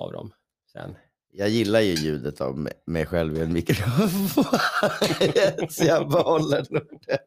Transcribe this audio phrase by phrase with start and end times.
[0.00, 0.32] av dem
[0.72, 0.96] sen.
[1.32, 4.44] Jag gillar ju ljudet av mig- själv i en mikrofon.
[5.70, 7.18] så jag behåller nog det.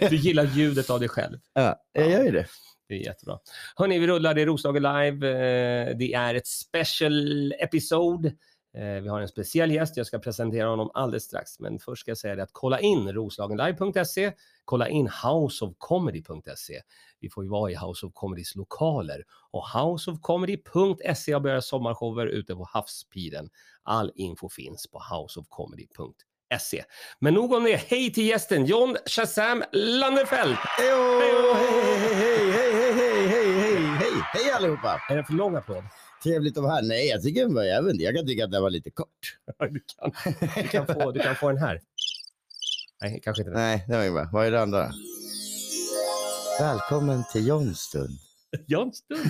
[0.10, 1.38] du gillar ljudet av dig själv.
[1.52, 2.46] Ja, jag gör ju det.
[2.88, 3.38] Det är jättebra.
[3.76, 4.34] Hörni, vi rullar.
[4.34, 5.28] Det är Roslagen live.
[5.30, 8.32] Eh, Det är ett special episode.
[8.74, 9.96] Vi har en speciell gäst.
[9.96, 11.60] Jag ska presentera honom alldeles strax.
[11.60, 14.32] Men först ska jag säga det att kolla in roslagenlive.se.
[14.64, 16.80] Kolla in houseofcomedy.se.
[17.20, 19.24] Vi får ju vara i House of Comedys lokaler.
[19.50, 23.50] Och houseofcomedy.se har börjat sommarshower ute på havspiren.
[23.82, 26.84] All info finns på houseofcomedy.se.
[27.18, 27.76] Men nog om det.
[27.76, 30.58] Hej till gästen John Shazam Landefelt.
[30.58, 35.00] Hej, hej, hej, hej, hej, hej, hej, hej, hej, hej allihopa.
[35.10, 35.84] Är det för lång applåd?
[36.24, 36.82] Trevligt att vara här.
[36.82, 39.08] Nej, jag tycker den var, jag, inte, jag kan tycka att den var lite kort.
[39.58, 40.12] Du kan,
[40.62, 41.80] du kan, få, du kan få den här.
[43.02, 43.60] Nej, kanske inte den.
[43.60, 44.28] Nej, det var inget bra.
[44.32, 44.90] Vad är det andra?
[46.60, 48.18] Välkommen till Johns stund.
[48.66, 49.20] John Stund.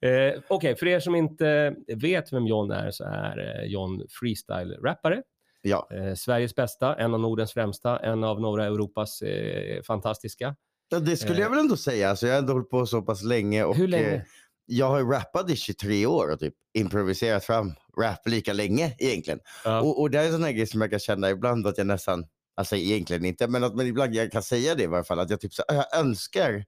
[0.00, 5.22] eh, Okej, för er som inte vet vem John är så är eh, John freestyle-rappare.
[5.62, 10.56] Ja, Eh, Sveriges bästa, en av Nordens främsta, en av norra Europas eh, fantastiska.
[10.88, 12.10] Ja, det skulle jag väl ändå säga.
[12.10, 13.64] Alltså, jag har ändå hållit på så pass länge.
[13.64, 14.26] Och, Hur länge?
[14.70, 19.40] Jag har rappat i 23 år och typ improviserat fram rap lika länge egentligen.
[19.64, 19.80] Ja.
[19.80, 22.24] Och, och det är en sån grej som jag kan känna ibland att jag nästan,
[22.56, 25.30] alltså egentligen inte, men att men ibland jag kan säga det i varje fall, att
[25.30, 26.64] jag typ så, jag önskar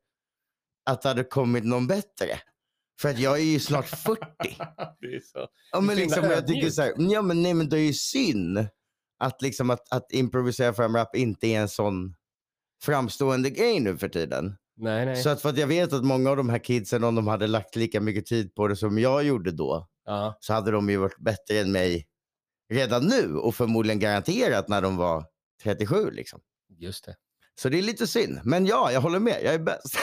[0.90, 2.40] att det hade kommit någon bättre.
[3.00, 4.20] För att jag är ju snart 40.
[5.00, 5.48] det är så.
[5.72, 8.68] Ja, men liksom, jag tycker så här, ja men nej men det är ju synd
[9.18, 12.14] att liksom att, att improvisera fram rap inte är en sån
[12.82, 14.56] framstående grej nu för tiden.
[14.76, 15.16] Nej, nej.
[15.16, 17.46] Så att för att jag vet att många av de här kidsen, om de hade
[17.46, 20.96] lagt lika mycket tid på det som jag gjorde då, Ja, så hade de ju
[20.96, 22.06] varit bättre än mig
[22.72, 25.24] redan nu och förmodligen garanterat när de var
[25.62, 26.40] 37 liksom.
[26.78, 27.16] just det.
[27.54, 28.40] Så det är lite synd.
[28.44, 29.38] Men ja, jag håller med.
[29.44, 29.96] Jag är bäst.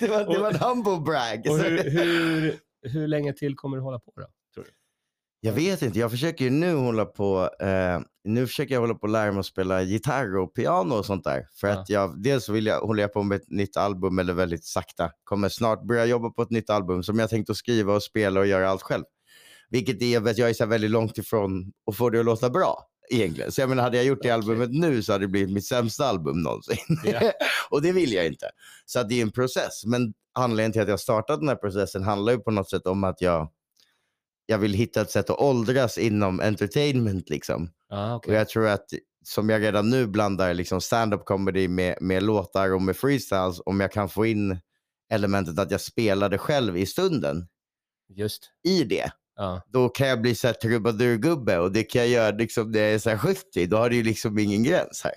[0.00, 1.46] Det, var, det var en humble brag.
[1.50, 4.26] Och hur, hur, hur länge till kommer du hålla på då?
[5.40, 5.98] Jag vet inte.
[5.98, 7.50] Jag försöker ju nu hålla på.
[7.60, 11.06] Eh, nu försöker jag hålla på att lära mig att spela gitarr och piano och
[11.06, 11.46] sånt där.
[11.60, 11.74] För Ja.
[11.80, 15.10] att jag, dels vill jag, håller jag på med ett nytt album, eller väldigt sakta.
[15.24, 18.40] Kommer snart börja jobba på ett nytt album som jag tänkt att skriva och spela
[18.40, 19.04] och göra allt själv.
[19.70, 22.50] Vilket är, jag vet, jag är så väldigt långt ifrån att få det att låta
[22.50, 22.84] bra.
[23.10, 23.52] Egentligen.
[23.52, 26.04] Så jag menar, hade jag gjort det albumet nu så hade det blivit mitt sämsta
[26.04, 26.76] album någonsin.
[27.04, 27.32] Ja.
[27.70, 28.50] och det vill jag inte.
[28.86, 29.84] Så att det är en process.
[29.86, 33.04] Men anledningen till att jag startat den här processen handlar ju på något sätt om
[33.04, 33.48] att jag,
[34.50, 37.30] jag vill hitta ett sätt att åldras inom entertainment.
[37.30, 37.70] Liksom.
[37.88, 38.34] Ja, Och okej.
[38.34, 38.86] jag tror att
[39.24, 43.80] som jag redan nu blandar liksom stand-up comedy med, med låtar och med freestyles, om
[43.80, 44.60] jag kan få in
[45.10, 47.46] elementet att jag spelar det själv i stunden
[48.08, 48.50] Just.
[48.64, 49.62] i det, Ja.
[49.68, 52.90] då kan jag bli så här trubadurgubbe och det kan jag göra liksom när jag
[52.92, 53.66] är så här 70.
[53.66, 55.14] Då har det ju liksom ingen gräns här.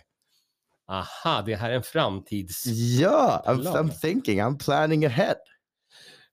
[0.88, 2.66] Aha, det här är en framtids...
[3.00, 3.64] Ja, I'm.
[3.64, 5.36] I'm thinking, I'm planning ahead.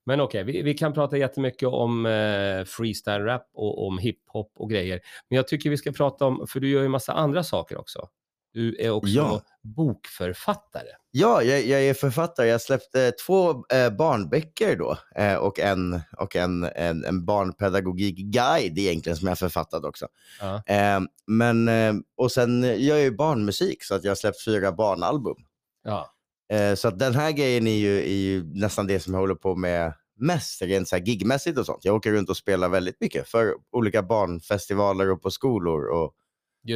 [0.08, 5.00] Men okej, vi, vi kan prata jättemycket om eh, freestyle-rap och om hiphop och grejer.
[5.28, 8.08] Men jag tycker vi ska prata om, för du gör ju massa andra saker också.
[8.52, 9.42] Du är också Ja.
[9.62, 10.88] bokförfattare.
[11.10, 12.48] Ja, jag, jag är författare.
[12.48, 19.16] Jag släppte två eh, barnböcker då eh, och, en, och en, en, en barnpedagogikguide egentligen
[19.16, 20.06] som jag författat också.
[20.40, 20.62] Ja.
[20.66, 21.68] Eh, men,
[22.16, 25.36] och sen eh, jag ju barnmusik så att jag har släppt fyra barnalbum.
[25.84, 26.14] Ja.
[26.52, 29.34] Eh, så att den här grejen är ju, är ju nästan det som jag håller
[29.34, 31.84] på med mest, rent så här gigmässigt och sånt.
[31.84, 36.14] Jag åker runt och spelar väldigt mycket för olika barnfestivaler och på skolor och,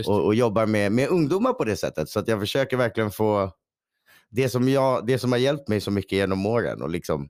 [0.06, 2.09] och, och jobbar med, med ungdomar på det sättet.
[2.09, 3.53] Så att jag försöker verkligen få
[4.31, 6.82] det som, jag, det som har hjälpt mig så mycket genom åren.
[6.82, 7.28] Och liksom,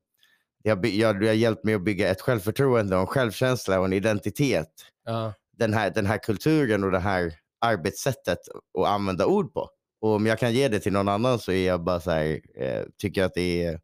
[0.62, 4.72] jag, jag, har hjälpt mig att bygga ett självförtroende, och en självkänsla och en identitet.
[5.04, 5.32] ja.
[5.58, 8.38] Den här, den här kulturen och det här arbetssättet
[8.78, 9.68] att använda ord på.
[10.02, 12.40] Och om jag kan ge det till någon annan så är jag bara så här,
[12.54, 13.80] eh, tycker jag att det är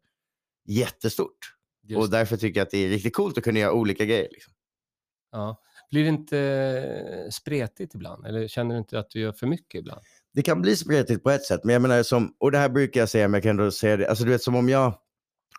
[0.67, 1.37] jättestort.
[1.83, 4.27] Just, Och därför tycker jag att det är riktigt coolt att kunna göra olika grejer.
[4.31, 4.53] Liksom.
[5.31, 5.61] ja.
[5.91, 8.25] Blir det inte eh, spretigt ibland?
[8.25, 10.01] Eller känner du inte att du gör för mycket ibland?
[10.33, 12.99] det kan bli spretigt på ett sätt, men jag menar som, och det här brukar
[12.99, 14.93] jag säga, men jag kan ändå säga det, alltså du vet som om jag,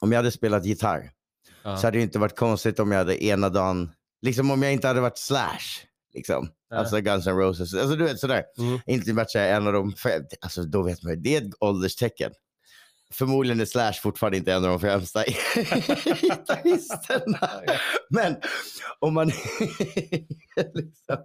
[0.00, 1.10] om jag hade spelat gitarr
[1.62, 1.76] Ja.
[1.76, 3.90] så hade det inte varit konstigt om jag hade ena dagen,
[4.22, 8.20] liksom om jag inte hade varit Slash, liksom, alltså Guns N' Roses, alltså du vet
[8.20, 8.78] sådär, Mm.
[8.86, 12.32] inte här, en av de, fem- alltså då vet man ju, det är ett ålderstecken.
[13.12, 15.24] Förmodligen är Slash fortfarande inte en av de främsta
[16.14, 17.50] gitarristerna.
[18.10, 18.36] Men
[18.98, 19.26] om man
[20.74, 21.16] liksom,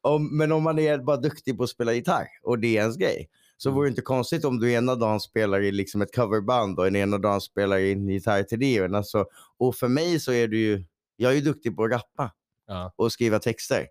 [0.00, 2.96] om, men om man är bara duktig på att spela gitarr och det är ens
[2.96, 3.28] grej.
[3.56, 3.76] Så Mm.
[3.76, 6.96] vore det inte konstigt om du ena dagen spelar i liksom ett coverband och en
[6.96, 8.80] ena dagen spelar in gitarr till det.
[8.82, 9.26] Och, alltså,
[9.58, 10.84] och för mig så är du ju,
[11.16, 12.32] jag är ju duktig på att rappa
[12.66, 12.92] Ja.
[12.96, 13.86] och skriva texter.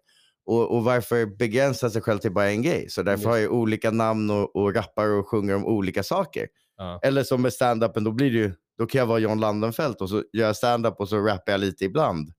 [0.46, 2.90] Och, och varför begränsa sig själv till bara en grej?
[2.90, 6.48] Så därför har jag olika namn och, och rappar och sjunger om olika saker.
[6.78, 7.00] Ja.
[7.04, 10.10] Eller som med stand-upen, då blir det ju då kan jag vara John Landenfelt och
[10.10, 12.34] så gör jag stand-up och så rappar jag lite ibland.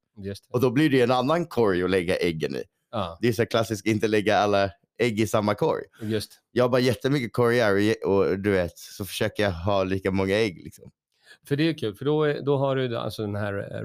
[0.51, 2.63] Och då blir det en annan korg att lägga äggen i.
[2.91, 5.83] Ja, Det är så klassiskt, inte lägga alla ägg i samma korg.
[6.03, 6.41] just.
[6.53, 10.37] Jag har bara jättemycket korgar och, och du vet, så försöker jag ha lika många
[10.37, 10.65] ägg.
[10.65, 10.91] Liksom.
[11.49, 13.85] För det är kul, för då, då har du alltså den här eh,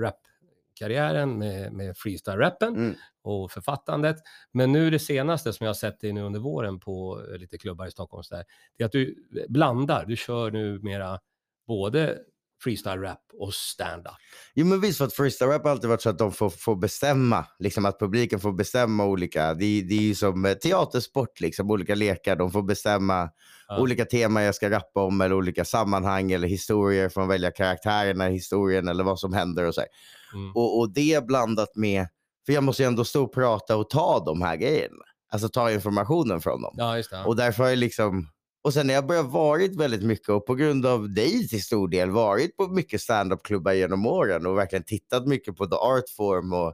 [0.81, 2.95] rapkarriären med, med freestyle-rappen Mm.
[3.23, 4.15] och författandet.
[4.53, 7.57] Men nu det senaste som jag har sett dig nu under våren på eh, lite
[7.57, 8.43] klubbar i Stockholm, så där,
[8.77, 9.15] det är att du
[9.49, 10.05] blandar.
[10.05, 11.19] Du kör nu mera
[11.67, 12.17] både
[12.65, 14.13] freestyle-rap och stand-up.
[14.55, 16.75] Jo men visst, för att freestyle rap har alltid varit så att de får, får
[16.75, 21.39] bestämma, liksom att publiken får bestämma olika, det, är- det är ju som eh, teatersport,
[21.39, 23.29] liksom, olika lekar, de får bestämma
[23.71, 23.79] Ja.
[23.81, 28.33] olika teman jag ska rappa om eller olika sammanhang eller historier, får välja karaktärerna i
[28.33, 29.89] historien eller vad som händer och så här.
[30.33, 30.51] Mm.
[30.55, 32.07] Och, och det blandat med,
[32.45, 34.95] för jag måste ju ändå stå och prata och ta de här grejerna,
[35.31, 36.73] alltså ta informationen från dem.
[36.77, 37.23] Ja, just det.
[37.23, 38.27] Och därför har jag liksom,
[38.63, 41.87] och sen har jag börjat varit väldigt mycket och på grund av dig till stor
[41.87, 46.53] del varit på mycket standup-klubbar genom åren och verkligen tittat mycket på the art form
[46.53, 46.73] och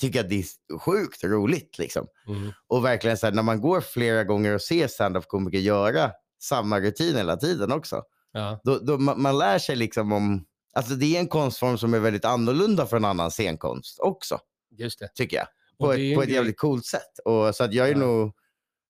[0.00, 2.06] tycker att det är sjukt roligt liksom.
[2.28, 2.52] Mm.
[2.68, 6.10] Och verkligen så här, när man går flera gånger och ser standup-komiker göra
[6.42, 8.02] samma rutin hela tiden också.
[8.32, 11.94] Ja, Då, då man, man lär sig liksom om, alltså det är en konstform som
[11.94, 14.38] är väldigt annorlunda från annan scenkonst också,
[14.70, 15.08] just det.
[15.14, 15.46] tycker jag.
[15.78, 17.18] På ett, på ett jävligt coolt sätt.
[17.24, 17.98] Och, så att jag är Ja.
[17.98, 18.32] nog,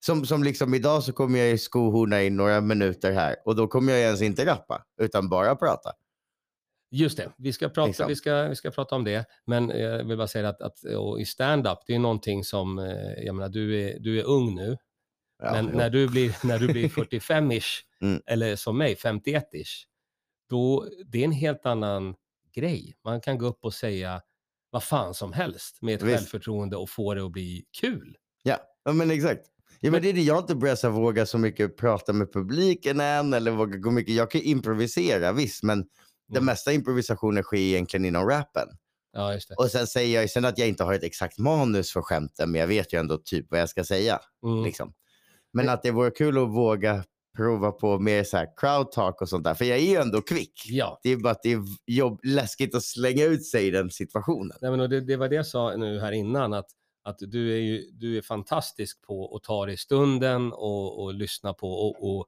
[0.06, 3.66] som, som liksom idag så kommer jag i skohorna i några minuter här och då
[3.68, 5.92] kommer jag ens inte rappa utan bara prata.
[6.92, 8.08] Just det, vi ska prata, Liksom.
[8.08, 9.24] vi ska, vi ska prata om det.
[9.46, 10.78] Men eh, jag vill bara säga att, att
[11.20, 14.76] i stand-up, det är någonting som, eh, jag menar, du är, du är ung nu,
[15.42, 15.78] Ja, men jo.
[15.78, 18.22] när du blir, när du blir 45-ish, Mm.
[18.26, 19.84] eller som mig, 51-ish,
[20.50, 22.14] då, det är en helt annan
[22.54, 22.94] grej.
[23.04, 24.22] Man kan gå upp och säga
[24.70, 26.16] vad fan som helst med ett Visst.
[26.18, 28.16] självförtroende och få det att bli kul.
[28.42, 29.46] Ja, ja men exakt.
[29.80, 33.32] Ja, men det är det jag inte börjat våga så mycket prata med publiken än
[33.34, 34.14] eller våga gå mycket.
[34.14, 35.78] Jag kan improvisera visst, men
[36.28, 36.44] det Mm.
[36.46, 38.68] mesta improvisationen sker egentligen inom rappen.
[39.12, 39.54] Ja, just det.
[39.54, 42.60] Och sen säger jag sen att jag inte har ett exakt manus för skämten, men
[42.60, 44.18] jag vet ju ändå typ vad jag ska säga.
[44.44, 44.64] Mm.
[44.64, 44.92] Liksom.
[45.52, 47.04] Men att det vore kul att våga
[47.40, 50.22] prova på mer så här crowd talk och sånt där, för jag är ju ändå
[50.22, 50.62] kvick.
[50.68, 53.90] Ja, Det är bara att det är jobb, läskigt att slänga ut sig i den
[53.90, 54.56] situationen.
[54.60, 56.66] Nej, men det, det var det jag sa nu här innan, att,
[57.04, 61.52] att du, är ju, du är fantastisk på att ta dig stunden och, och lyssna
[61.54, 62.26] på och, och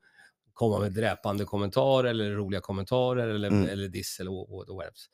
[0.53, 3.69] komma med dräpande kommentarer eller roliga kommentarer eller, Mm.
[3.69, 5.09] eller diss eller what- what- what else.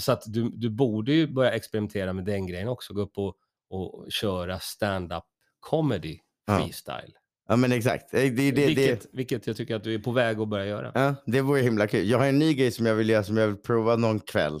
[0.00, 3.36] Så att du, du borde ju börja experimentera med den grejen också, gå upp och,
[3.70, 5.24] och köra stand-up
[5.60, 7.12] comedy freestyle.
[7.14, 8.10] Ja men exakt.
[8.10, 10.92] Det, det, det, vilket, vilket jag tycker att du är på väg att börja göra.
[10.94, 12.08] Ja, det vore himla kul.
[12.10, 14.60] Jag har en ny grej som jag vill göra som jag vill prova någon kväll.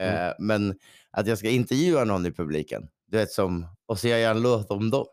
[0.00, 0.28] Mm.
[0.28, 0.74] Eh, men
[1.10, 2.88] att jag ska intervjua någon i publiken.
[3.06, 5.06] Du vet som, och så gör jag en låt om dem.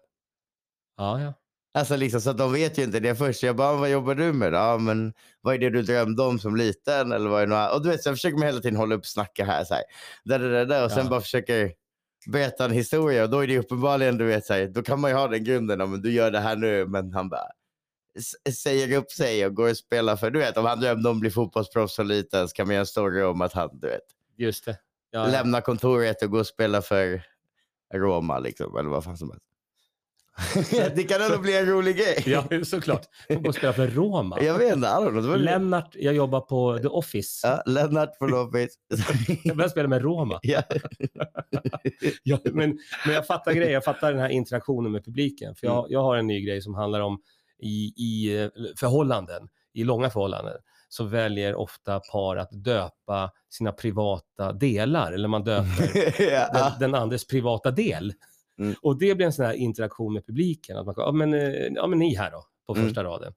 [0.98, 1.34] Ja, ja.
[1.74, 3.44] Alltså liksom, så att de vet ju inte det först.
[3.44, 4.58] Jag bara, vad jobbar du med då?
[4.58, 7.12] Ja, men vad är det du drömde om som liten?
[7.12, 7.70] Eller vad är det.
[7.70, 9.64] Och du vet, så försöker man hela tiden hålla upp snacka här.
[9.64, 9.84] Så här.
[10.24, 10.86] Där, där, där, där.
[10.86, 11.10] Och sen Ja.
[11.10, 11.74] bara försöker
[12.26, 13.24] berätta en historia.
[13.24, 15.44] Och då är det uppenbarligen, du vet, så här, då kan man ju ha den
[15.44, 15.92] grunden.
[15.92, 16.86] Men du gör det här nu.
[16.86, 17.48] Men han bara
[18.54, 21.22] säger upp sig och går och spelar för, du vet, om han drömde om att
[21.22, 24.02] bli fotbollsproffs som liten så kan man göra en story om att han, du vet,
[24.38, 24.78] Just det.
[25.12, 25.32] Ja, ja.
[25.32, 27.24] lämnar kontoret och går och spelar för
[27.94, 29.46] Roma liksom, eller vad fan som helst.
[30.96, 32.24] Det kan ändå bli en rolig grej.
[32.26, 33.06] Ja, såklart.
[33.28, 34.42] Får gå och spela för Roma.
[34.42, 37.48] Jag vet inte, var Lennart, jag jobbar på The Office.
[37.48, 38.76] Ja, Lennart på loppis.
[39.44, 40.40] Jag börjar spela med Roma.
[40.44, 40.64] ja.
[42.24, 45.56] Ja, men, men jag fattar grejen, jag fattar den här interaktionen med publiken.
[45.56, 47.22] För jag, jag har en ny grej som handlar om
[47.60, 50.58] i, i eh, förhållanden, i långa förhållanden,
[50.90, 56.50] så väljer ofta par att döpa sina privata delar, eller man döper ja.
[56.54, 58.14] den, den andres privata del.
[58.60, 58.76] Mm.
[58.82, 60.78] Och det blir en sån här interaktion med publiken.
[60.78, 62.86] Att man, ja, men, eh, ja, men ni här då, på Mm.
[62.88, 63.34] första raden.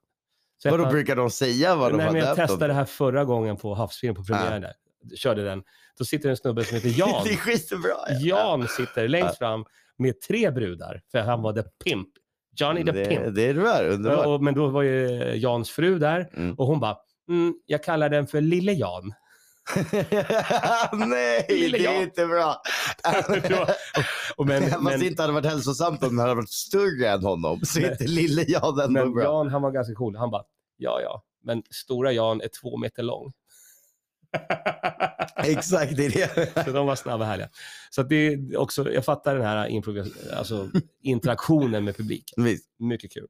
[0.62, 3.24] Så Vadå brukar de säga vad de Nej, har men jag testade det här förra
[3.24, 4.62] gången på havsfilm på premiären.
[4.62, 4.72] där.
[5.16, 5.62] Körde den.
[5.98, 7.24] Då sitter en snubbe som heter Jan.
[7.24, 7.78] det är skitbra.
[8.08, 8.18] Ja.
[8.20, 9.64] Jan sitter längst fram
[9.98, 12.08] med tre brudar, för han var the pimp.
[12.60, 13.34] Johnny the det, pimp.
[13.34, 14.26] det är bra, underbart.
[14.26, 16.54] Och, men då var ju Jans fru där Mm.
[16.54, 16.96] och hon bara,
[17.28, 19.12] mm, jag kallar den för Lille Jan.
[21.06, 22.62] Nej, Lille det är inte bra.
[24.36, 27.24] och men, Fast men, det inte hade varit hälsosamt om den hade varit större än
[27.24, 27.60] honom.
[27.64, 27.90] Så Nej.
[27.90, 29.24] inte lille Jan ändå men bra.
[29.24, 30.16] Jan han var ganska cool.
[30.16, 30.42] Han bara,
[30.76, 33.32] ja ja, men stora Jan är två meter lång.
[35.44, 36.64] Exakt, det är det.
[36.64, 37.48] Så de var snabba och härliga.
[37.90, 39.80] Så det är också, jag fattar den här
[40.36, 40.70] alltså,
[41.02, 42.44] interaktionen med publiken.
[42.44, 42.64] Visst.
[42.78, 43.26] Mycket kul.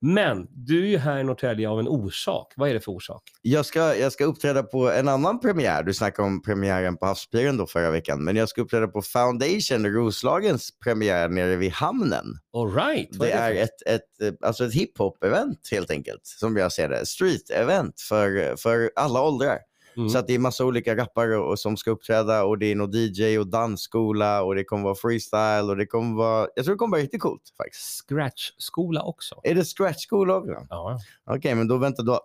[0.00, 2.52] Men du är ju här i Norrtälje av en orsak.
[2.56, 3.22] Vad är det för orsak?
[3.42, 5.82] Jag ska, jag ska uppträda på en annan premiär.
[5.82, 8.24] Du snackade om premiären på Havspiren då förra veckan.
[8.24, 12.24] Men jag ska uppträda på Foundation, Roslagens premiär nere vid hamnen.
[12.56, 13.08] All right.
[13.12, 16.88] vad Det är för- ett, ett, eh, alltså ett hiphop-event helt enkelt, som jag ser
[16.88, 17.04] det.
[17.04, 19.58] Street-event för, för alla åldrar.
[19.98, 20.08] Mm.
[20.10, 22.94] Så att det är massa olika rappare och, som ska uppträda och det är nog
[22.94, 26.78] DJ och dansskola och det kommer vara freestyle och det kommer vara, jag tror det
[26.78, 28.08] kommer vara riktigt coolt faktiskt.
[28.08, 29.40] Scratch-skola också.
[29.42, 30.66] Är det scratch-skola också?
[30.70, 30.98] Ja.
[31.30, 32.20] Okej, men då vänta då.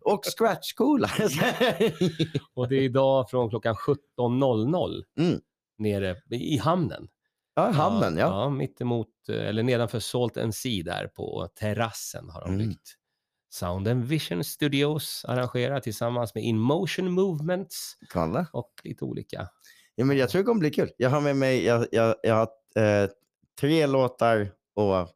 [0.00, 1.08] Och scratch-skola.
[2.54, 5.40] Och det är idag från klockan 17.00 Mm.
[5.78, 7.08] nere i hamnen.
[7.54, 8.26] ja, hamnen ja.
[8.26, 8.50] ja.
[8.50, 12.66] Mittemot, eh, eller nedanför Salt and Sea där på terrassen har de Mm.
[13.50, 18.46] Sound and Vision Studios arrangerar tillsammans med InMotion Movements Kolla.
[18.52, 19.48] och lite olika.
[19.94, 20.90] Ja, men jag tror det kommer bli kul.
[20.96, 22.48] Jag har med mig, jag, jag, jag har
[22.82, 23.08] eh,
[23.60, 25.08] tre låtar och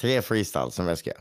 [0.00, 1.20] tre freestyle som jag ska göra.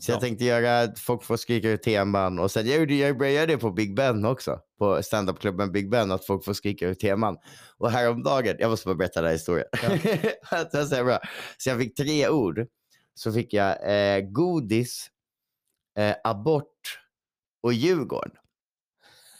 [0.00, 0.14] Så Ja.
[0.14, 3.34] jag tänkte göra att folk får skrika ut teman och sen jag, gjorde- jag började
[3.36, 4.60] göra det på Big Ben också.
[4.78, 7.36] På standupklubben Big Ben att folk får skrika ut teman.
[7.78, 9.66] Och häromdagen, jag måste bara berätta den här historien.
[9.72, 11.18] det var så, bra.
[11.58, 12.66] så jag fick tre ord.
[13.14, 13.76] Så fick jag
[14.16, 15.06] eh, godis,
[15.96, 17.00] eh, abort
[17.62, 18.36] och Djurgården.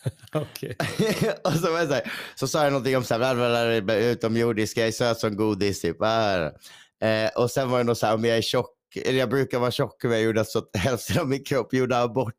[0.32, 0.76] Okej.
[1.44, 4.88] och så, var jag så, här, så sa jag någonting om så här, utomjordiska, jag
[4.88, 5.80] är söt som godis.
[5.80, 6.02] Typ.
[6.02, 8.72] Eh, och sen var det något så här, om jag är tjock,
[9.04, 11.98] eller jag brukar vara tjock, men jag gjorde så att hälften av min kropp gjorde
[11.98, 12.34] abort.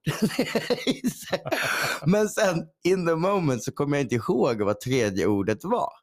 [2.06, 5.94] men sen, in the moment, så kommer jag inte ihåg vad tredje ordet var.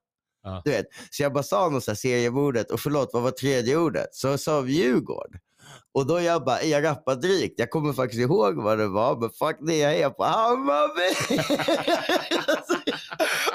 [0.42, 0.62] Ja.
[0.64, 4.08] Du vet, så jag bara sa något serieordet och förlåt, vad var tredje ordet?
[4.12, 5.40] Så jag sa Djurgården.
[5.92, 7.54] Och då jag bara, jag rappar drygt.
[7.58, 11.36] Jag kommer faktiskt ihåg vad det var, men fuck det, jag är på Hammarby.
[12.46, 12.74] alltså,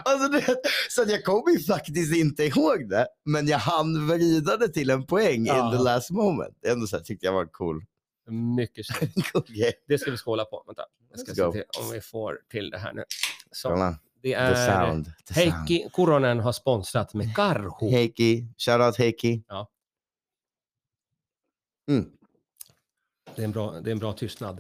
[0.06, 0.56] alltså,
[0.90, 5.06] så jag kommer ju faktiskt inte ihåg det, men jag hann vrida det till en
[5.06, 5.66] poäng Ja.
[5.72, 6.66] in the last moment.
[6.68, 7.84] Ändå så här, tyckte jag var cool,
[8.58, 9.48] Mycket snyggt.
[9.48, 9.74] grej.
[9.88, 10.64] Det ska vi skåla på.
[10.68, 10.84] Vänta.
[11.12, 13.04] Jag ska Let's se till om vi får till det här nu.
[13.52, 15.06] Så, Kolla, det the är sound.
[15.28, 15.54] The sound.
[15.54, 17.90] Heikki Kuronen har sponsrat med Karho.
[17.92, 19.44] Heikki, shoutout Heikki.
[19.48, 19.70] Ja.
[21.90, 22.06] Mm.
[23.36, 24.60] Det är en bra, det är en bra tystnad.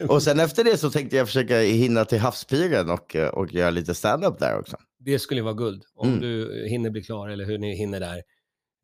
[0.08, 3.94] och sen efter det så tänkte jag försöka hinna till havspiren och, och göra lite
[3.94, 4.76] stand-up där också.
[4.98, 6.20] Det skulle vara guld om Mm.
[6.20, 8.16] du hinner bli klar eller hur ni hinner där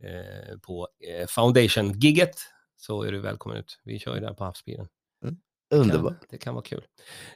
[0.05, 0.89] eh, på
[1.21, 2.37] eh, Foundation-gigget
[2.77, 3.81] så är du välkommen ut.
[3.85, 4.87] Vi kör ju där på Havsbilen.
[5.75, 6.13] Underbart.
[6.19, 6.85] Kan, det kan vara kul.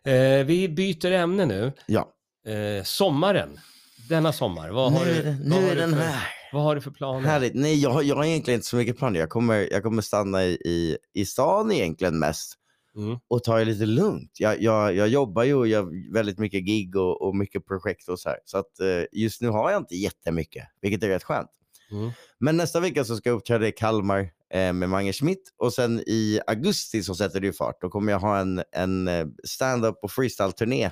[0.05, 1.73] Eh, vi byter ämne nu.
[1.87, 2.12] Ja.
[2.47, 3.61] Eh, sommaren.
[4.09, 4.71] Denna sommar.
[4.71, 6.29] Vad har, nu du, det- vad nu har är du den här.
[6.57, 7.29] Vad har du för planer?
[7.29, 7.55] Härligt.
[7.55, 9.21] Nej, jag, jag har egentligen inte så mycket planer.
[9.21, 12.55] Jag kommer, jag kommer stanna i, i, i stan egentligen mest
[12.97, 13.19] Mm.
[13.29, 14.31] och ta det lite lugnt.
[14.39, 18.21] Jag, jag, jag jobbar ju och gör väldigt mycket gig och, och mycket projekt och
[18.21, 18.39] så här.
[18.45, 21.51] Så att eh, just nu har jag inte jättemycket, vilket är rätt skönt.
[21.91, 22.11] Mm.
[22.39, 24.21] Men nästa vecka så ska jag uppträda i Kalmar
[24.55, 27.81] eh, med Mange Schmidt och sen i augusti så sätter det ju fart.
[27.81, 30.91] Då kommer jag ha en, en eh, stand-up och freestyle-turné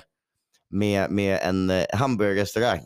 [0.69, 2.85] med, med en eh, hamburgerrestaurang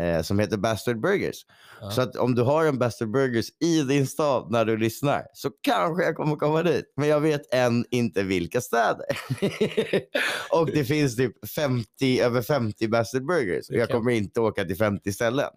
[0.00, 1.36] eh, som heter Bastard Burgers.
[1.80, 1.90] Ja.
[1.90, 5.50] Så att om du har en Bastard Burgers i din stad när du lyssnar så
[5.60, 6.92] kanske jag kommer komma dit.
[6.96, 9.06] Men jag vet än inte vilka städer.
[10.52, 13.68] och det finns typ 50, över 50 Bastard Burgers.
[13.68, 15.50] Och jag kommer inte åka till 50 ställen.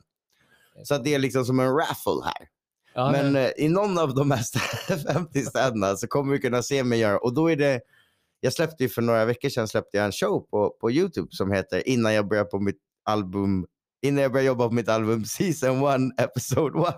[0.84, 2.48] Så att det är liksom som en raffle här.
[2.94, 6.40] Ja, Men men, eh, i någon av de här stä- 50 städerna så kommer vi
[6.40, 7.18] kunna se mig göra.
[7.18, 7.82] Och då är det,
[8.40, 11.52] jag släppte ju för några veckor sedan släppte jag en show på, på YouTube som
[11.52, 13.66] heter Innan jag börjar på mitt album,
[14.08, 16.96] innan jag börjar jobba på mitt album Season 1 Episode 1.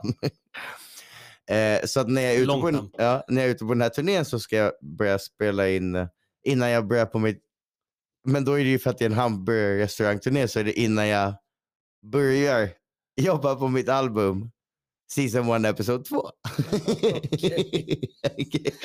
[1.82, 3.74] eh, så att när jag, är ute på en, ja, när jag är ute på
[3.74, 6.08] den här turnén så ska jag börja spela in eh,
[6.44, 7.44] innan jag börjar på mitt,
[8.28, 11.08] men då är det ju för att det är en hamburgerrestaurangturné så är det innan
[11.08, 11.34] jag
[12.12, 12.70] börjar
[13.22, 14.52] jobba på mitt album
[15.12, 16.30] Season 1 Episode 2.
[17.32, 18.12] Okej.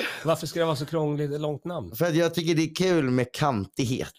[0.23, 1.95] varför ska det vara så krångligt och långt namn?
[1.95, 4.13] För att jag tycker det är kul med kantighet.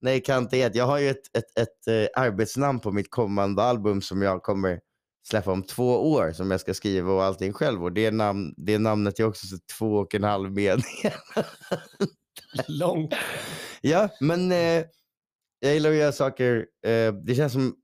[0.00, 0.74] Nej, kantighet.
[0.74, 4.80] Jag har ju ett, ett, ett, eh, arbetsnamn på mitt kommande album som jag kommer
[5.28, 7.84] släppa om två år som jag ska skriva och allting själv.
[7.84, 10.84] Och det, namn, det namnet är också så två och en halv mening.
[12.68, 13.14] Långt.
[13.80, 14.84] ja, men eh,
[15.60, 16.66] jag gillar att göra saker.
[16.86, 17.74] Eh, det känns som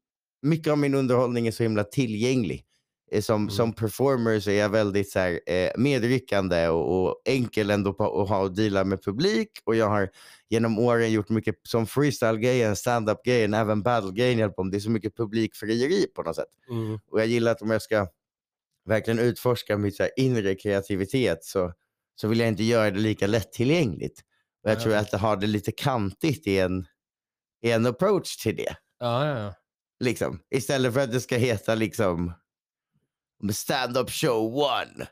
[0.42, 2.64] mycket av min underhållning är så himla tillgänglig.
[3.12, 3.50] Eh, Som, Mm.
[3.50, 8.22] som performer så är jag väldigt så här, eh, medryckande och, och enkel ändå på
[8.22, 9.50] att ha och deala med publik.
[9.64, 10.10] Och jag har
[10.48, 14.38] genom åren gjort mycket som freestyle-grejen, stand-up-grejen, även battle-grejen.
[14.38, 14.70] hjälper om.
[14.70, 16.48] Det är så mycket publikfrieri på något sätt.
[16.70, 16.98] Mm.
[17.10, 18.06] Och jag gillar att om jag ska
[18.88, 21.72] verkligen utforska mitt så här inre kreativitet så,
[22.20, 24.20] så vill jag inte göra det lika lättillgängligt.
[24.64, 24.82] Och jag Ja.
[24.82, 26.86] tror att det har det lite kantigt i en,
[27.62, 28.76] i en approach till det.
[28.98, 29.54] Ja, ja, ja.
[30.00, 30.40] Liksom.
[30.50, 32.32] Istället för att det ska heta liksom
[33.52, 35.06] stand-up show one.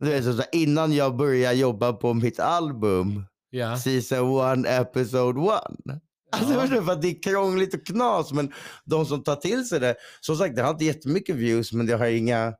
[0.00, 3.78] Du vet, så här, innan jag börjar jobba på mitt album, ja.
[3.78, 6.00] season one, episode one.
[6.32, 6.82] Alltså, Ja.
[6.84, 8.52] för att det är krångligt och knas, men
[8.84, 11.94] de som tar till sig det, som sagt, det har inte jättemycket views, men det
[11.96, 12.54] har inga,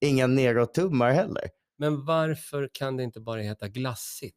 [0.00, 1.42] inga neråt tummar heller.
[1.78, 4.36] Men varför kan det inte bara heta glassigt?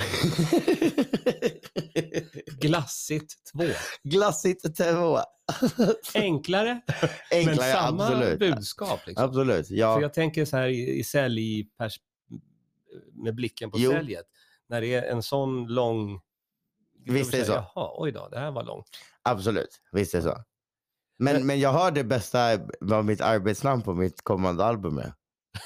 [2.60, 3.64] Glassigt 2.
[4.02, 5.24] Glassigt tvåa.
[6.14, 6.80] Enklare,
[7.30, 8.38] men Enklare, samma absolut.
[8.38, 9.00] budskap.
[9.06, 9.24] Liksom.
[9.24, 9.68] Absolut.
[9.68, 11.68] För Ja, jag tänker så här i, i sälj,
[13.12, 13.90] med blicken på Jo.
[13.90, 14.26] säljet.
[14.68, 16.20] När det är en sån lång...
[17.06, 17.52] Visst är det så.
[17.52, 18.86] Jaha, oj då, det här var långt.
[19.22, 19.80] absolut.
[19.92, 20.44] Visst är det så.
[21.18, 25.12] Men, Men- men jag har det bästa, vad mitt arbetsnamn på mitt kommande album är.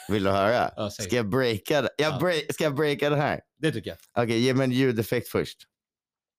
[0.09, 0.71] Vill du höra?
[0.77, 0.91] Ja.
[0.91, 1.91] Ska jag breaka det?
[1.99, 2.19] Jag Ja.
[2.21, 3.41] break, ska jag breaka det här?
[3.59, 4.25] Det tycker jag.
[4.25, 5.59] Okej, ge mig en ljudeffekt först.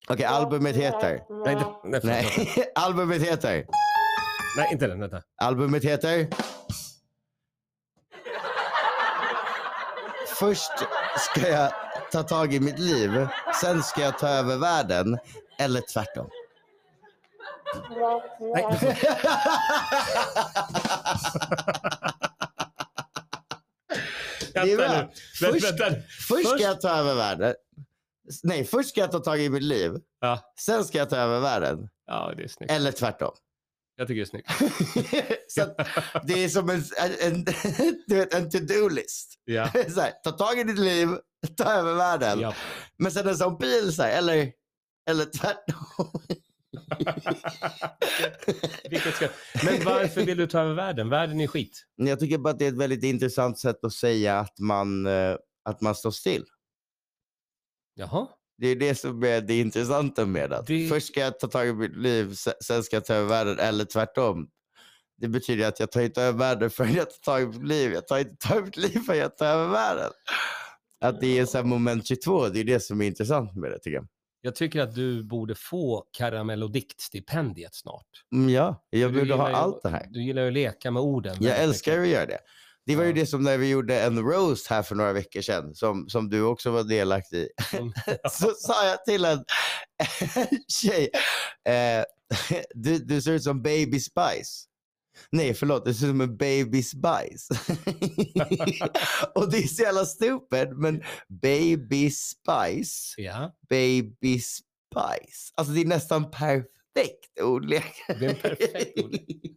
[0.07, 1.21] Okej, albumet heter...
[1.45, 3.65] Nej, det, nej, Nej, albumet heter...
[4.57, 5.00] nej, inte den.
[5.00, 5.21] Vänta.
[5.41, 6.27] Albumet heter...
[10.39, 10.71] Först
[11.17, 11.71] ska jag
[12.12, 13.27] ta tag i mitt liv,
[13.62, 15.17] sen ska jag ta över världen,
[15.59, 16.29] eller tvärtom.
[18.39, 18.65] Nej,
[24.53, 25.12] Det är bra.
[25.39, 25.81] Först-.
[26.27, 27.53] Först ska jag ta över världen.
[28.44, 29.91] Nej, först ska jag ta tag i mitt liv,
[30.22, 30.53] Ja.
[30.60, 32.72] sen ska jag ta över världen, ja, det är snyggt.
[32.72, 33.32] eller tvärtom.
[33.98, 34.50] Jag tycker det är snyggt.
[36.27, 36.84] Det är som en,
[37.22, 37.46] en,
[38.12, 39.34] en, en to-do-list.
[39.46, 39.63] Ja.
[39.74, 41.10] Här, ta tag i ditt liv,
[41.58, 42.39] ta över världen.
[42.39, 42.53] ja.
[42.98, 44.51] Men sen en sån pil, så här, eller,
[45.10, 46.22] eller tvärtom.
[49.15, 49.27] Ska...
[49.65, 51.10] Men varför vill du ta över världen?
[51.10, 51.86] Världen är skit.
[51.96, 55.36] Jag tycker bara att det är ett väldigt intressant sätt att säga att man, eh,
[55.70, 56.46] att man står still.
[57.95, 58.27] Jaha.
[58.57, 60.63] Det är det som är det intressanta med det.
[60.67, 63.29] Det- Först ska jag ta tag i mitt liv, se- sen ska jag ta över
[63.29, 64.47] världen, eller tvärtom.
[65.17, 67.91] Det betyder att jag tar inte över världen förrän jag tar tag i mitt liv.
[67.93, 70.11] Jag tar inte tag i mitt liv förrän jag tar över världen.
[71.01, 73.95] Att det är så moment 22, det är det som är intressant med det tycker
[73.95, 74.07] jag.
[74.41, 78.07] Jag tycker att du borde få Karamell och diktstipendiet snart.
[78.35, 80.07] Mm, ja, jag borde ha ju- allt det här.
[80.09, 81.35] Du gillar ju att leka med orden.
[81.39, 82.03] Jag älskar mycket.
[82.03, 82.39] att göra det.
[82.85, 85.75] Det var ju det som när vi gjorde en roast här för några veckor sedan,
[85.75, 87.49] som, som du också var delaktig i.
[87.73, 87.93] Mm.
[88.31, 89.45] Så sa jag till en
[90.67, 91.09] tjej,
[91.69, 92.03] eh,
[92.75, 94.67] du, du ser ut som baby spice.
[95.29, 97.53] Nej, förlåt, du ser ut som en baby spice.
[99.35, 101.03] Och det är så jävla stupid, men
[101.41, 105.53] baby spice, Ja, baby spice.
[105.55, 107.93] Alltså det är nästan perfekt ordlek.
[108.07, 109.55] det är en perfekt ordlek.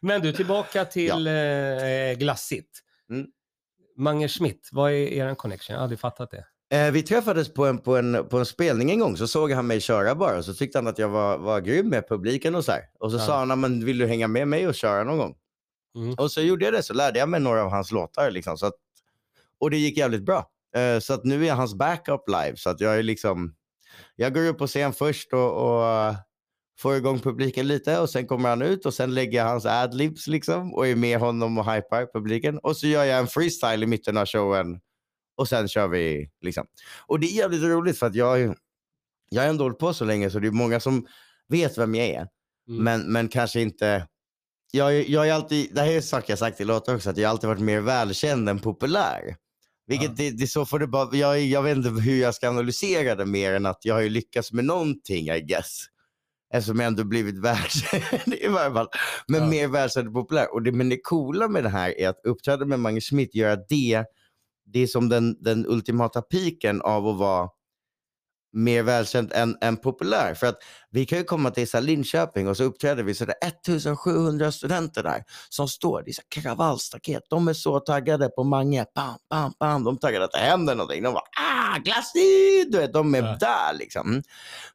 [0.00, 1.32] Men du, tillbaka till eh,
[2.18, 2.78] glassigt.
[3.10, 3.26] Mm.
[3.96, 5.72] Mange Schmidt, vad är er connection?
[5.74, 6.44] Jag har aldrig fattat det.
[6.76, 9.66] Eh, vi träffades på en, på, en, på en spelning en gång, så såg han
[9.66, 10.42] mig köra bara.
[10.42, 12.82] Så tyckte han att jag var, var grym med publiken och så här.
[13.00, 13.20] Och så Ja.
[13.26, 15.36] sa han, "Ja, men vill du hänga med mig och köra någon gång?
[15.96, 16.14] Mm.
[16.14, 18.30] Och så gjorde jag det, så lärde jag mig några av hans låtar.
[18.30, 18.74] Liksom, så att,
[19.60, 20.50] och det gick jävligt bra.
[20.76, 22.56] Eh, så att nu är hans backup live.
[22.56, 23.54] Så att jag är liksom,
[24.16, 26.14] jag går upp på scen först och, och
[26.78, 30.26] får igång publiken lite och sen kommer han ut och sen lägger jag hans adlibs
[30.26, 32.58] liksom och är med honom och hypar publiken.
[32.58, 34.80] Och så gör jag en freestyle i mitten av showen
[35.36, 36.66] och sen kör vi liksom.
[37.06, 38.54] Och det är jävligt roligt för att jag,
[39.30, 41.06] jag har ändå hållit på så länge så det är många som
[41.48, 42.26] vet vem jag är.
[42.68, 42.84] Mm.
[42.84, 44.06] Men, men kanske inte...
[44.72, 47.28] Jag, jag är alltid, det här är saker jag sagt i låtar också, att jag
[47.28, 49.36] har alltid varit mer välkänd än populär.
[49.86, 50.14] Vilket Ja.
[50.16, 53.26] det, det så får det bara, jag, jag vet inte hur jag ska analysera det
[53.26, 55.86] mer än att jag har lyckats med någonting I guess.
[56.54, 58.88] Eftersom jag ändå blivit världskänd i varje fall.
[59.28, 59.48] Men Ja.
[59.48, 60.54] mer världskänd än populär.
[60.54, 63.56] Och det, men det coola med det här är att uppträda med Mange Schmidt, göra
[63.68, 64.04] det,
[64.66, 67.48] det är som den, den ultimata piken av att vara
[68.52, 70.34] mer välkänd än, än populär.
[70.34, 70.58] För att
[70.90, 74.52] vi kan ju komma till så Linköping och så uppträder vi så det är 1700
[74.52, 77.22] studenter där som står, det är så här kravallstaket.
[77.30, 78.84] De är så taggade på Mange.
[78.94, 79.84] Bam, bam, bam.
[79.84, 81.02] De är taggade att det händer någonting.
[81.02, 82.72] De bara ah, glassigt!
[82.72, 83.36] Du vet, de är Ja.
[83.40, 84.08] där liksom.
[84.08, 84.22] Mm.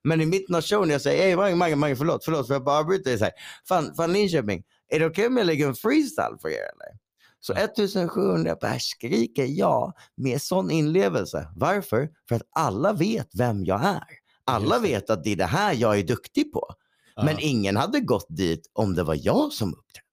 [0.04, 2.64] Men i mitten av showen jag säger, hej Mange, Mange, Mange, förlåt, förlåt, för jag
[2.64, 3.32] bara avbryter dig.
[3.68, 7.03] Fan, fan Linköping, är det okej om jag lägger en freestyle för er eller?
[7.46, 11.48] Så 1700 pers skriker ja med sån inlevelse.
[11.56, 12.10] Varför?
[12.30, 14.04] För att alla vet vem jag är.
[14.46, 14.82] Alla det.
[14.88, 16.74] vet att det är det här jag är duktig på.
[17.16, 20.06] Ja, Men ingen hade gått dit om det var jag som uppträdde.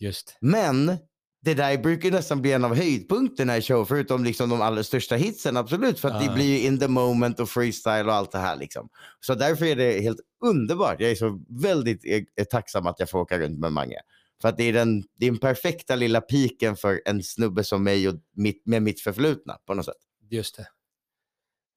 [0.00, 0.36] just.
[0.40, 0.96] Men
[1.42, 5.14] det där brukar nästan bli en av höjdpunkterna i show, förutom liksom de allra största
[5.16, 6.00] hitsen, absolut.
[6.00, 6.34] För att det Ja.
[6.34, 8.56] blir ju in the moment och freestyle och allt det här.
[8.56, 8.88] Liksom.
[9.20, 11.00] Så därför är det helt underbart.
[11.00, 12.02] Jag är så väldigt
[12.36, 13.96] eh, tacksam att jag får åka runt med Mange.
[14.42, 17.84] För att det är den, det är den perfekta lilla piken för en snubbe som
[17.84, 19.94] mig och mitt, med mitt förflutna på något sätt.
[20.30, 20.66] Just det.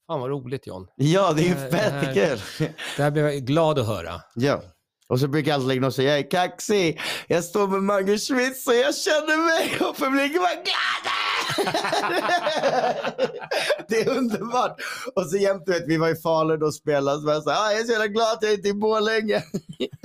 [0.08, 0.88] Fan vad roligt John.
[0.96, 2.14] Ja, det är ju det här- fett
[2.58, 2.68] kul.
[2.98, 4.22] Det här blev jag glad att höra.
[4.36, 4.64] Ja.
[5.08, 8.58] Och så brukar jag alltid någon säga, jag är kaxig, jag står med Mange Schmidt
[8.62, 11.21] så jag känner mig och publiken bara glada!
[13.88, 14.82] det är underbart.
[15.16, 17.50] Och så jämt du vet, vi var i Falun och spelade så var jag så
[17.50, 19.44] här, ah, jag är så jävla glad att jag inte är i Borlänge.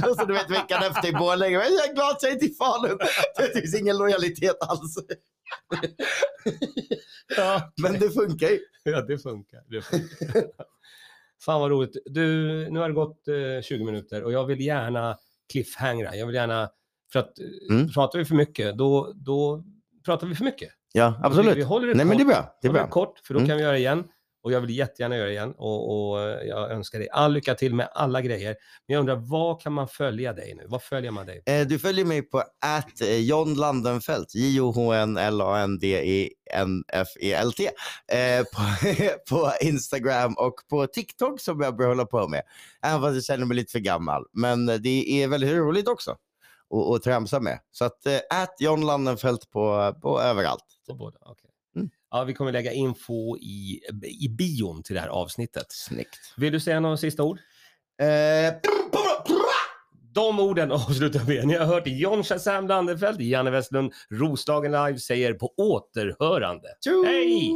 [0.10, 2.32] och så du vet veckan efter i Borlänge, jag är så jävla glad att jag
[2.32, 2.98] inte är i Falun.
[3.36, 4.96] Det finns ingen lojalitet alls.
[7.36, 8.58] Ja, Men det funkar ju.
[8.82, 9.60] ja, det funkar.
[9.70, 10.44] Det funkar.
[11.44, 11.96] Fan vad roligt.
[12.06, 12.22] Du,
[12.70, 15.18] nu har det gått eh, 20 minuter och jag vill gärna
[15.52, 16.16] cliffhangra.
[16.16, 16.70] Jag vill gärna,
[17.12, 17.92] för att eh, Mm.
[17.92, 19.64] pratar vi för mycket, då, då
[20.04, 20.70] pratar vi för mycket.
[20.96, 21.56] Ja, Vi, absolut.
[21.56, 22.08] vi håller det Nej, kort.
[22.08, 22.58] men det är bra.
[22.62, 22.86] Det är bra.
[22.88, 23.48] kort, för då Mm.
[23.48, 24.04] kan vi göra det igen.
[24.42, 25.54] Och jag vill jättegärna göra det igen.
[25.58, 28.56] Och, och eh, jag önskar dig all lycka till med alla grejer.
[28.86, 30.64] Men jag undrar, vad kan man följa dig nu?
[30.68, 31.42] Vad följer man dig?
[31.46, 34.34] Eh, Du följer mig på att John Landenfelt,
[36.36, 37.70] J-O-H-N-L-A-N-D-E-N-F-E-L-T,
[38.12, 38.62] eh, på,
[39.36, 42.42] på Instagram och på TikTok som jag börjar hålla på med.
[42.86, 44.24] Även fast jag känner mig lite för gammal.
[44.32, 47.58] Men det är väldigt roligt också att- tramsa med.
[47.70, 48.18] Så att eh,
[48.58, 50.64] John Landenfelt på, på överallt.
[50.86, 51.18] På båda?
[51.20, 51.50] okej.
[51.76, 51.90] Mm.
[52.10, 53.80] Ja, vi kommer lägga info i,
[54.20, 55.66] i bion till det här avsnittet.
[55.72, 56.18] Snyggt.
[56.36, 57.38] Vill du säga några sista ord?
[58.02, 58.54] Eh,
[60.14, 61.46] De orden avslutar vi.
[61.46, 66.68] Ni har hört John Shazam Landefelt, Janne Westlund, Roslagen Live säger på återhörande.
[66.84, 67.04] tjo!
[67.04, 67.52] Hej!